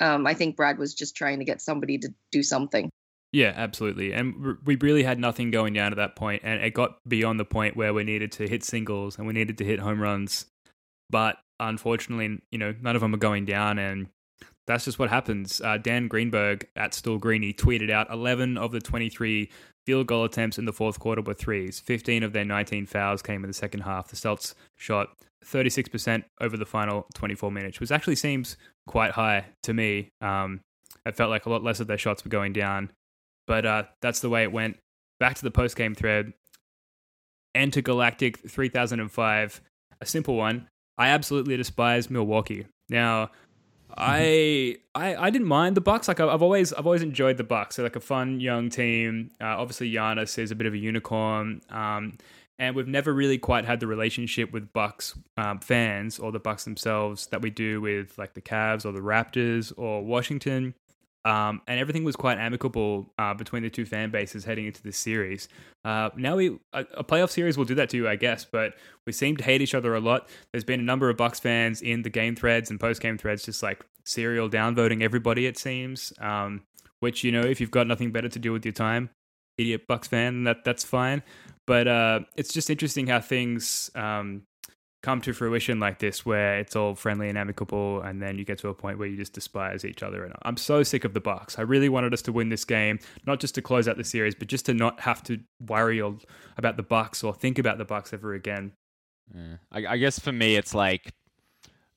[0.00, 2.90] um, I think Brad was just trying to get somebody to do something.
[3.32, 4.12] Yeah, absolutely.
[4.12, 7.44] And we really had nothing going down at that point, and it got beyond the
[7.44, 10.46] point where we needed to hit singles and we needed to hit home runs.
[11.10, 14.08] But unfortunately, you know, none of them are going down, and
[14.66, 15.60] that's just what happens.
[15.60, 19.50] Uh, Dan Greenberg at Still Greeny tweeted out 11 of the 23
[19.84, 21.78] field goal attempts in the fourth quarter were threes.
[21.80, 24.08] 15 of their 19 fouls came in the second half.
[24.08, 25.10] The Celts shot
[25.44, 30.10] 36% over the final 24 minutes, which actually seems quite high to me.
[30.20, 30.60] Um,
[31.04, 32.90] it felt like a lot less of their shots were going down,
[33.46, 34.78] but uh, that's the way it went.
[35.20, 36.32] Back to the post game thread.
[37.54, 39.60] Enter Galactic 3005,
[40.00, 40.68] a simple one.
[40.98, 42.66] I absolutely despise Milwaukee.
[42.88, 43.30] Now,
[43.96, 46.08] I, I I didn't mind the Bucks.
[46.08, 47.76] Like I've always I've always enjoyed the Bucks.
[47.76, 49.30] They're like a fun young team.
[49.40, 51.62] Uh, obviously, Giannis is a bit of a unicorn.
[51.70, 52.18] Um,
[52.58, 56.64] and we've never really quite had the relationship with Bucks um, fans or the Bucks
[56.64, 60.74] themselves that we do with like the Cavs or the Raptors or Washington.
[61.26, 64.96] Um, and everything was quite amicable uh, between the two fan bases heading into this
[64.96, 65.48] series.
[65.84, 68.44] Uh, now we a, a, playoff series will do that too, I guess.
[68.44, 68.74] But
[69.06, 70.28] we seem to hate each other a lot.
[70.52, 73.44] There's been a number of Bucks fans in the game threads and post game threads,
[73.44, 75.46] just like serial downvoting everybody.
[75.46, 76.62] It seems, um,
[77.00, 79.10] which you know, if you've got nothing better to do with your time,
[79.58, 81.24] idiot Bucks fan, that that's fine.
[81.66, 84.42] But uh, it's just interesting how things um,
[85.06, 88.58] come to fruition like this where it's all friendly and amicable and then you get
[88.58, 90.24] to a point where you just despise each other.
[90.24, 91.60] And i'm so sick of the bucks.
[91.60, 94.34] I really wanted us to win this game not just to close out the series
[94.34, 96.00] but just to not have to worry
[96.56, 98.72] about the bucks or think about the bucks ever again.
[99.32, 99.58] Yeah.
[99.70, 101.14] I, I guess for me it's like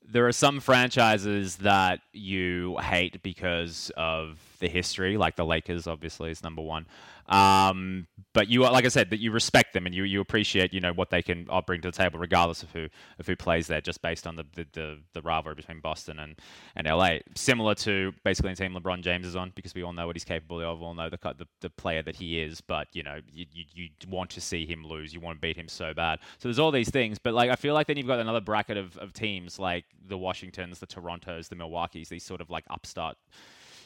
[0.08, 6.32] there are some franchises that you hate because of the history, like the Lakers, obviously,
[6.32, 6.86] is number one.
[7.28, 10.80] Um, but you, like I said, that you respect them and you, you appreciate, you
[10.80, 12.88] know, what they can uh, bring to the table, regardless of who
[13.20, 16.36] of who plays there, just based on the the, the, the rivalry between Boston and,
[16.76, 17.18] and LA.
[17.36, 20.24] Similar to basically the team LeBron James is on, because we all know what he's
[20.24, 22.62] capable of, we all know the the, the player that he is.
[22.62, 25.58] But you know, you, you you want to see him lose, you want to beat
[25.58, 26.20] him so bad.
[26.40, 28.78] So there's all these things, but like I feel like then you've got another bracket
[28.78, 33.18] of, of teams like the Washingtons, the Torontos, the Milwaukee's, these sort of like upstart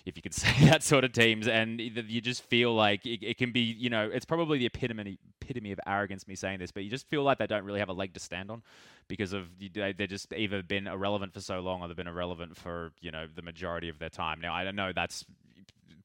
[0.06, 3.38] if you could say that sort of teams, and you just feel like it, it,
[3.38, 6.84] can be, you know, it's probably the epitome epitome of arrogance me saying this, but
[6.84, 8.62] you just feel like they don't really have a leg to stand on
[9.08, 12.92] because of they've just either been irrelevant for so long or they've been irrelevant for
[13.02, 14.40] you know the majority of their time.
[14.40, 15.26] Now I don't know that's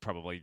[0.00, 0.42] probably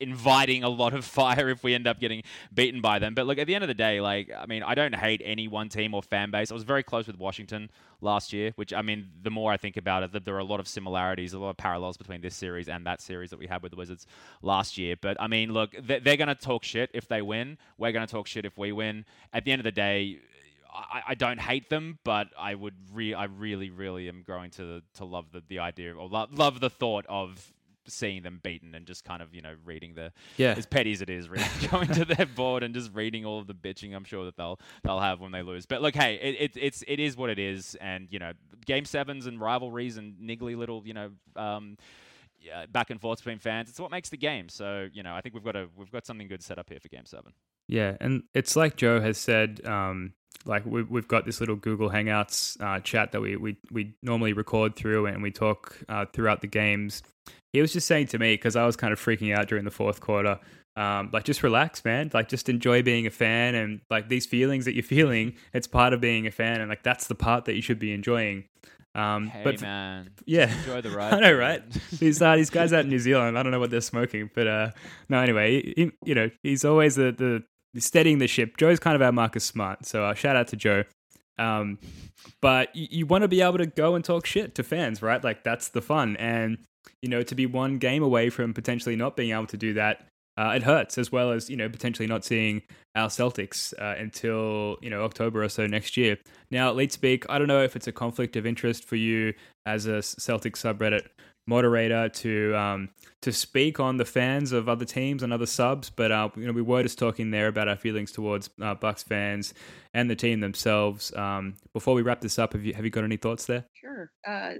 [0.00, 3.14] inviting a lot of fire if we end up getting beaten by them.
[3.14, 5.48] But look, at the end of the day, like I mean, I don't hate any
[5.48, 6.50] one team or fan base.
[6.50, 9.76] I was very close with Washington last year, which I mean, the more I think
[9.76, 12.68] about it, there are a lot of similarities, a lot of parallels between this series
[12.68, 14.06] and that series that we had with the Wizards
[14.42, 14.96] last year.
[15.00, 17.58] But I mean, look, they're, they're going to talk shit if they win.
[17.76, 19.04] We're going to talk shit if we win.
[19.32, 20.20] At the end of the day.
[20.70, 24.82] I, I, don't hate them, but I would re- I really, really am growing to
[24.96, 27.52] to love the, the idea or lo- love the thought of
[27.88, 30.54] seeing them beaten and just kind of you know reading the yeah.
[30.56, 33.46] as petty as it is really going to their board and just reading all of
[33.46, 35.66] the bitching I'm sure that they'll they'll have when they lose.
[35.66, 37.76] But look hey it, it it's it is what it is.
[37.80, 38.32] And you know
[38.66, 41.76] game sevens and rivalries and niggly little you know um,
[42.40, 44.48] yeah, back and forth between fans it's what makes the game.
[44.48, 46.80] So you know I think we've got a we've got something good set up here
[46.80, 47.32] for game seven.
[47.66, 51.90] Yeah and it's like Joe has said um, like we've, we've got this little Google
[51.90, 56.40] Hangouts uh, chat that we, we, we normally record through and we talk uh, throughout
[56.40, 57.02] the games
[57.52, 59.70] he was just saying to me because I was kind of freaking out during the
[59.70, 60.38] fourth quarter.
[60.76, 62.10] Um, like just relax, man.
[62.14, 65.34] Like just enjoy being a fan and like these feelings that you're feeling.
[65.52, 67.92] It's part of being a fan, and like that's the part that you should be
[67.92, 68.44] enjoying.
[68.94, 71.14] Um, hey but man, yeah, enjoy the ride.
[71.14, 71.62] I know, right?
[71.98, 74.46] these uh, these guys out in New Zealand, I don't know what they're smoking, but
[74.46, 74.70] uh,
[75.08, 75.18] no.
[75.18, 77.42] Anyway, he, you know, he's always the, the
[77.76, 78.56] steadying the ship.
[78.56, 80.84] Joe's kind of our Marcus Smart, so uh, shout out to Joe.
[81.38, 81.78] Um,
[82.40, 85.22] but you, you want to be able to go and talk shit to fans, right?
[85.22, 86.58] Like that's the fun, and
[87.02, 90.06] you know, to be one game away from potentially not being able to do that,
[90.36, 92.62] uh, it hurts as well as you know potentially not seeing
[92.94, 96.16] our Celtics uh, until you know October or so next year.
[96.50, 99.34] Now, Lead Speak, I don't know if it's a conflict of interest for you
[99.66, 101.08] as a Celtics subreddit
[101.48, 102.90] moderator to um,
[103.22, 106.52] to speak on the fans of other teams and other subs, but uh, you know
[106.52, 109.54] we were just talking there about our feelings towards uh, Bucks fans
[109.94, 111.14] and the team themselves.
[111.16, 113.64] Um, before we wrap this up, have you have you got any thoughts there?
[113.72, 114.10] Sure.
[114.26, 114.54] Uh,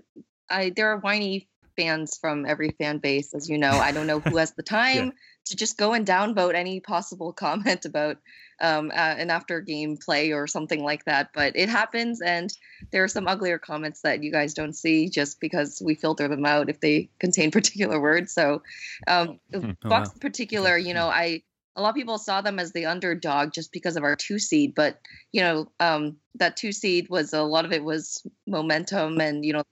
[0.51, 3.73] I there are whiny fans from every fan base, as you know.
[3.73, 5.13] I don't know who has the time yeah.
[5.47, 8.17] to just go and downvote any possible comment about
[8.61, 11.31] um, uh, an after game play or something like that.
[11.35, 12.51] But it happens, and
[12.91, 16.47] there are some uglier comments that you guys don't see just because we filter them
[16.47, 18.33] out if they contain particular words.
[18.33, 18.63] So,
[19.07, 20.15] um, oh, Bucks wow.
[20.15, 21.43] in particular, you know, I
[21.77, 24.75] a lot of people saw them as the underdog just because of our two seed,
[24.75, 24.99] but
[25.33, 29.53] you know, um, that two seed was a lot of it was momentum and you
[29.53, 29.63] know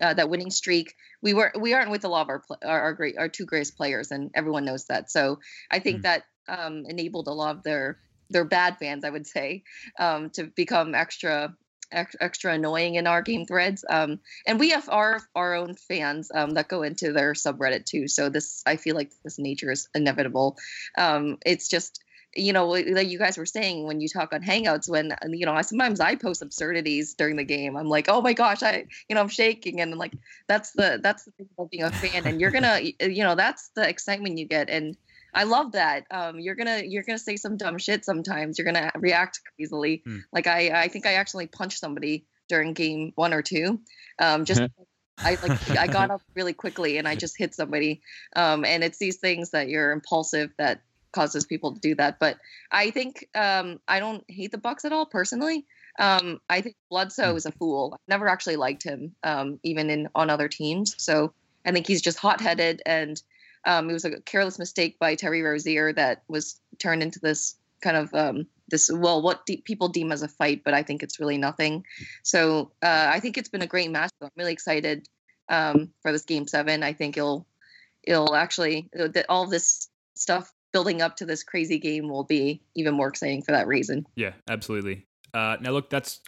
[0.00, 0.94] uh, that winning streak.
[1.22, 3.76] We were we aren't with a lot of our our, our great our two greatest
[3.76, 5.10] players, and everyone knows that.
[5.10, 5.40] So
[5.70, 6.02] I think mm.
[6.02, 7.98] that um, enabled a lot of their
[8.30, 9.62] their bad fans, I would say,
[9.98, 11.54] um, to become extra
[11.92, 13.84] extra annoying in our game threads.
[13.88, 18.08] Um, and we have our our own fans um, that go into their subreddit too.
[18.08, 20.56] So this, I feel like this nature is inevitable.
[20.96, 22.02] Um, it's just
[22.34, 25.52] you know, like you guys were saying when you talk on Hangouts, when you know,
[25.52, 27.76] I, sometimes I post absurdities during the game.
[27.76, 30.14] I'm like, oh my gosh, I, you know, I'm shaking, and i'm like
[30.46, 33.68] that's the that's the thing about being a fan, and you're gonna, you know, that's
[33.74, 34.96] the excitement you get, and
[35.34, 36.06] I love that.
[36.10, 38.58] Um, you're gonna you're gonna say some dumb shit sometimes.
[38.58, 40.02] You're gonna react easily.
[40.04, 40.18] Hmm.
[40.32, 43.80] Like I I think I actually punched somebody during game one or two.
[44.18, 44.62] Um, just
[45.18, 48.02] I like I got up really quickly and I just hit somebody.
[48.36, 52.18] Um, and it's these things that you're impulsive that causes people to do that.
[52.18, 52.38] But
[52.70, 55.66] I think um, I don't hate the Bucks at all personally.
[55.98, 57.36] Um, I think Bledsoe hmm.
[57.36, 57.92] is a fool.
[57.94, 60.94] I've never actually liked him, um, even in on other teams.
[60.98, 61.32] So
[61.64, 63.20] I think he's just hot headed, and
[63.64, 67.96] um, it was a careless mistake by Terry Rozier that was turned into this kind
[67.96, 71.20] of um, this well, what de- people deem as a fight, but I think it's
[71.20, 71.84] really nothing.
[72.22, 74.10] So uh, I think it's been a great match.
[74.22, 75.08] I'm really excited
[75.48, 76.82] um, for this game seven.
[76.82, 77.46] I think it'll
[78.02, 82.94] it'll actually that all this stuff building up to this crazy game will be even
[82.94, 84.06] more exciting for that reason.
[84.16, 85.06] Yeah, absolutely.
[85.34, 86.20] Uh, now, look, that's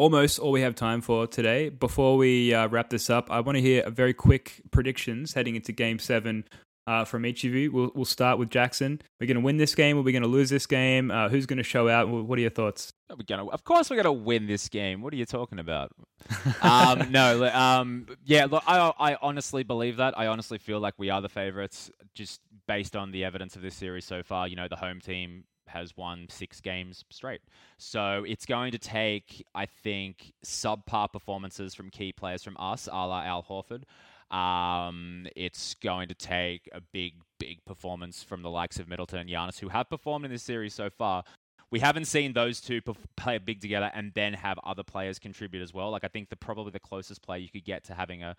[0.00, 1.68] almost all we have time for today.
[1.68, 5.56] Before we uh, wrap this up, I want to hear a very quick predictions heading
[5.56, 6.46] into Game Seven
[6.86, 7.70] uh, from each of you.
[7.70, 9.02] We'll, we'll start with Jackson.
[9.20, 9.98] We're going to win this game.
[9.98, 11.10] Are we going to lose this game?
[11.10, 12.08] Uh, who's going to show out?
[12.08, 12.94] What are your thoughts?
[13.10, 15.02] We're gonna, of course, we're going to win this game.
[15.02, 15.92] What are you talking about?
[16.62, 18.46] um, no, um, yeah.
[18.50, 20.18] Look, I, I honestly believe that.
[20.18, 23.74] I honestly feel like we are the favorites, just based on the evidence of this
[23.74, 24.48] series so far.
[24.48, 27.40] You know, the home team has won six games straight.
[27.78, 33.06] So it's going to take, I think, subpar performances from key players from us, a
[33.06, 33.82] la Al Horford.
[34.30, 39.28] Um, it's going to take a big, big performance from the likes of Middleton and
[39.28, 41.24] Giannis, who have performed in this series so far,
[41.70, 42.80] we haven't seen those two
[43.16, 45.90] play big together and then have other players contribute as well.
[45.90, 48.36] Like I think the probably the closest player you could get to having a,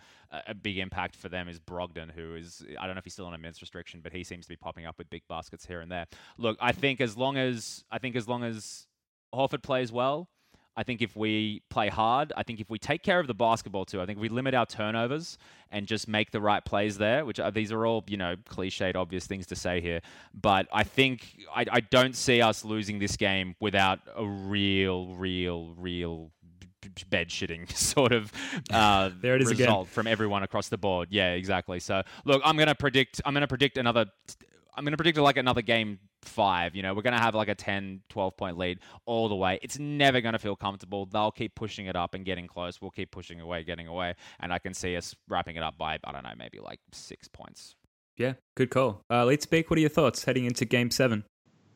[0.48, 3.26] a big impact for them is Brogdon, who is I don't know if he's still
[3.26, 5.82] on a minutes restriction, but he seems to be popping up with big baskets here
[5.82, 6.08] and there.
[6.38, 8.88] Look, I think as long as I think as long as
[9.34, 10.28] Horford plays well,
[10.76, 13.86] I think if we play hard, I think if we take care of the basketball
[13.86, 15.38] too, I think we limit our turnovers
[15.70, 18.96] and just make the right plays there, which are, these are all, you know, cliched,
[18.96, 20.02] obvious things to say here.
[20.34, 25.74] But I think I, I don't see us losing this game without a real, real,
[25.78, 26.32] real
[27.10, 28.32] bed shitting sort of
[28.72, 29.94] uh, there it is result again.
[29.94, 31.10] from everyone across the board.
[31.12, 31.80] Yeah, exactly.
[31.80, 33.22] So look, I'm gonna predict.
[33.26, 34.06] I'm gonna predict another.
[34.76, 36.76] I'm gonna predict like another game five.
[36.76, 39.60] You know, we're going to have like a 10, 12 point lead all the way.
[39.62, 41.06] It's never going to feel comfortable.
[41.06, 42.82] They'll keep pushing it up and getting close.
[42.82, 44.16] We'll keep pushing away, getting away.
[44.40, 47.28] And I can see us wrapping it up by, I don't know, maybe like six
[47.28, 47.76] points.
[48.18, 49.02] Yeah, good call.
[49.10, 49.70] Uh, let's speak.
[49.70, 51.24] What are your thoughts heading into game seven?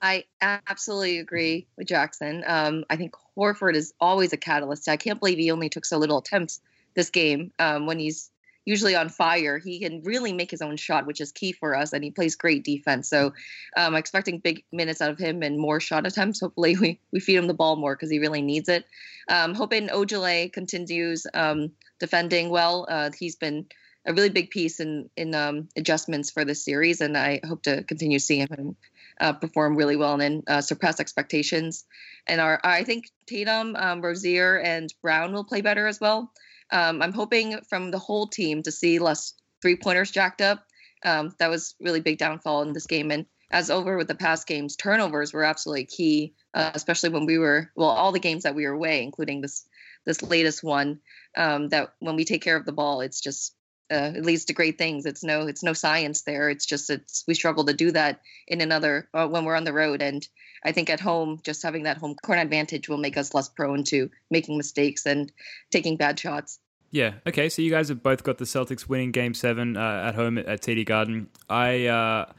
[0.01, 2.43] I absolutely agree with Jackson.
[2.45, 4.87] Um, I think Horford is always a catalyst.
[4.87, 6.61] I can't believe he only took so little attempts
[6.93, 8.29] this game um, when he's
[8.65, 9.59] usually on fire.
[9.59, 12.35] He can really make his own shot, which is key for us, and he plays
[12.35, 13.09] great defense.
[13.09, 13.33] So um,
[13.77, 16.41] I'm expecting big minutes out of him and more shot attempts.
[16.41, 18.85] Hopefully, we, we feed him the ball more because he really needs it.
[19.29, 22.85] Um, hoping Ojeleye continues um, defending well.
[22.89, 23.67] Uh, he's been
[24.05, 27.83] a really big piece in in um, adjustments for this series, and I hope to
[27.83, 28.75] continue seeing him
[29.19, 31.85] uh, perform really well and uh, surpass expectations.
[32.27, 36.31] And our I think Tatum, um, Rozier, and Brown will play better as well.
[36.71, 40.63] Um, I'm hoping from the whole team to see less three pointers jacked up.
[41.03, 43.11] Um, that was really big downfall in this game.
[43.11, 47.37] And as over with the past games, turnovers were absolutely key, uh, especially when we
[47.37, 49.67] were well, all the games that we were away, including this
[50.05, 50.99] this latest one.
[51.37, 53.55] Um, that when we take care of the ball, it's just
[53.91, 55.05] uh, it leads to great things.
[55.05, 56.49] It's no it's no science there.
[56.49, 59.73] It's just it's we struggle to do that in another uh, when we're on the
[59.73, 60.01] road.
[60.01, 60.27] And
[60.65, 63.83] I think at home, just having that home court advantage will make us less prone
[63.85, 65.31] to making mistakes and
[65.71, 66.59] taking bad shots.
[66.89, 67.13] Yeah.
[67.27, 67.49] Okay.
[67.49, 70.61] So you guys have both got the Celtics winning Game Seven uh, at home at,
[70.61, 71.29] TD Garden.
[71.49, 72.31] I uh,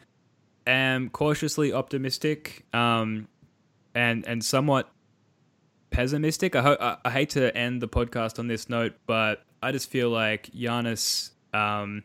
[0.67, 3.29] am cautiously optimistic um,
[3.95, 4.91] and and somewhat
[5.91, 6.57] pessimistic.
[6.57, 10.11] I, ho- I hate to end the podcast on this note, but I just feel
[10.11, 12.03] like Giannis um,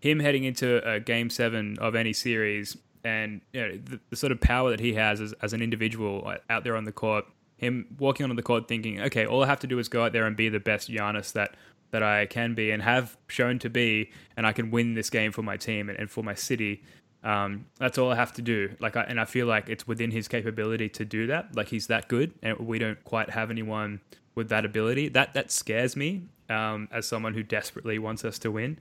[0.00, 4.32] him heading into a game seven of any series and you know, the, the, sort
[4.32, 7.24] of power that he has as, as an individual uh, out there on the court,
[7.56, 10.12] him walking onto the court thinking, okay, all I have to do is go out
[10.12, 11.54] there and be the best Giannis that
[11.90, 15.32] that I can be and have shown to be, and I can win this game
[15.32, 16.84] for my team and, and for my city.
[17.24, 18.76] Um, that's all I have to do.
[18.78, 21.54] Like, I, and I feel like it's within his capability to do that.
[21.56, 24.00] Like, he's that good, and we don't quite have anyone
[24.34, 25.08] with that ability.
[25.08, 28.78] That that scares me um, as someone who desperately wants us to win.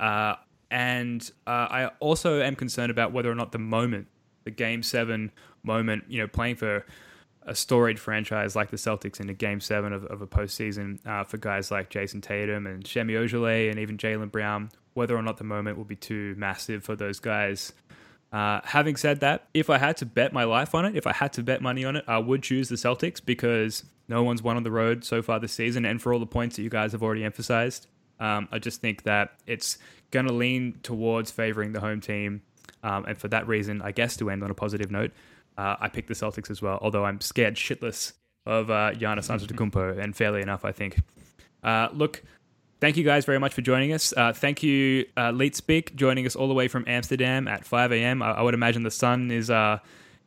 [0.00, 0.36] Uh,
[0.70, 4.08] and uh, I also am concerned about whether or not the moment,
[4.44, 6.84] the Game Seven moment, you know, playing for
[7.42, 11.24] a storied franchise like the Celtics in a Game Seven of, of a postseason uh,
[11.24, 15.38] for guys like Jayson Tatum and Semi Ojeleye and even Jaylen Brown, whether or not
[15.38, 17.72] the moment will be too massive for those guys.
[18.30, 21.14] Uh, having said that, if I had to bet my life on it, if I
[21.14, 24.58] had to bet money on it, I would choose the Celtics because no one's won
[24.58, 26.92] on the road so far this season, and for all the points that you guys
[26.92, 27.86] have already emphasized,
[28.20, 29.78] um, I just think that it's
[30.10, 32.42] going to lean towards favoring the home team.
[32.82, 35.12] Um, and for that reason, I guess to end on a positive note,
[35.56, 38.12] uh, I picked the Celtics as well, although I'm scared shitless
[38.46, 41.00] of uh, Giannis Antetokounmpo, and fairly enough, I think.
[41.62, 42.22] Uh, look,
[42.80, 44.14] thank you guys very much for joining us.
[44.16, 47.92] Uh, thank you, uh, Leet Speak, joining us all the way from Amsterdam at 5
[47.92, 48.22] a.m.
[48.22, 49.78] I, I would imagine the sun is uh,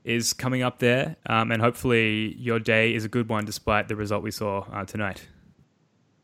[0.03, 3.95] is coming up there, um, and hopefully your day is a good one despite the
[3.95, 5.27] result we saw uh, tonight.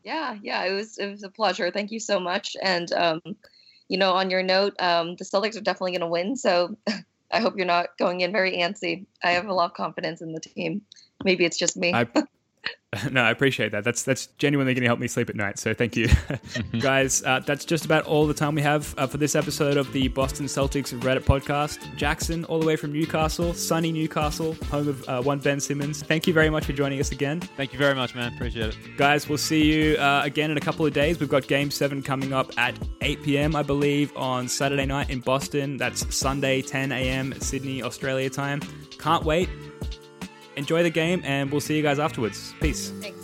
[0.08, 1.70] Yeah, yeah, it was it was a pleasure.
[1.70, 2.56] Thank you so much.
[2.62, 3.20] And um,
[3.88, 6.34] you know, on your note, um, the Celtics are definitely going to win.
[6.34, 6.78] So
[7.30, 9.04] I hope you're not going in very antsy.
[9.22, 10.80] I have a lot of confidence in the team.
[11.24, 11.92] Maybe it's just me.
[11.92, 12.06] I,
[13.10, 13.84] no, I appreciate that.
[13.84, 15.58] That's that's genuinely going to help me sleep at night.
[15.58, 16.08] So thank you,
[16.80, 17.22] guys.
[17.22, 20.08] Uh, that's just about all the time we have uh, for this episode of the
[20.08, 21.94] Boston Celtics Reddit podcast.
[21.96, 26.02] Jackson, all the way from Newcastle, sunny Newcastle, home of uh, one Ben Simmons.
[26.02, 27.40] Thank you very much for joining us again.
[27.40, 28.32] Thank you very much, man.
[28.32, 29.28] Appreciate it, guys.
[29.28, 31.20] We'll see you uh, again in a couple of days.
[31.20, 33.54] We've got Game Seven coming up at 8 p.m.
[33.54, 35.76] I believe on Saturday night in Boston.
[35.76, 37.38] That's Sunday 10 a.m.
[37.38, 38.62] Sydney Australia time.
[38.98, 39.50] Can't wait
[40.58, 42.52] enjoy the game, and we'll see you guys afterwards.
[42.60, 42.90] Peace.
[43.00, 43.17] Thanks.